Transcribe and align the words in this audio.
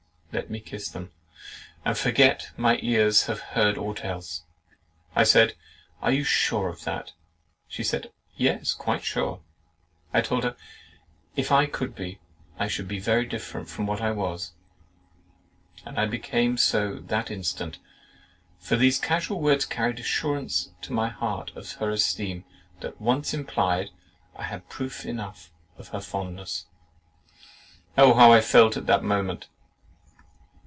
Let 0.33 0.49
me 0.49 0.61
kiss 0.61 0.87
them, 0.87 1.11
and 1.83 1.97
forget 1.97 2.39
that 2.53 2.57
my 2.57 2.79
ears 2.81 3.25
have 3.25 3.41
heard 3.41 3.77
aught 3.77 4.05
else! 4.05 4.43
I 5.13 5.25
said, 5.25 5.55
"Are 6.01 6.13
you 6.13 6.23
sure 6.23 6.69
of 6.69 6.85
that?" 6.85 7.07
and 7.09 7.11
she 7.67 7.83
said, 7.83 8.13
"Yes, 8.37 8.71
quite 8.73 9.03
sure." 9.03 9.41
I 10.13 10.21
told 10.21 10.45
her, 10.45 10.55
"If 11.35 11.51
I 11.51 11.65
could 11.65 11.93
be, 11.95 12.21
I 12.57 12.69
should 12.69 12.87
be 12.87 12.97
very 12.97 13.25
different 13.25 13.67
from 13.67 13.87
what 13.87 13.99
I 13.99 14.11
was." 14.11 14.53
And 15.83 15.99
I 15.99 16.05
became 16.05 16.55
so 16.55 16.99
that 17.07 17.29
instant, 17.29 17.79
for 18.57 18.77
these 18.77 18.99
casual 18.99 19.41
words 19.41 19.65
carried 19.65 19.99
assurance 19.99 20.71
to 20.83 20.93
my 20.93 21.09
heart 21.09 21.51
of 21.57 21.73
her 21.73 21.89
esteem—that 21.89 23.01
once 23.01 23.33
implied, 23.33 23.89
I 24.37 24.43
had 24.43 24.69
proofs 24.69 25.03
enough 25.03 25.51
of 25.77 25.89
her 25.89 25.99
fondness. 25.99 26.67
Oh! 27.97 28.13
how 28.13 28.31
I 28.31 28.39
felt 28.39 28.77
at 28.77 28.85
that 28.85 29.03
moment! 29.03 29.49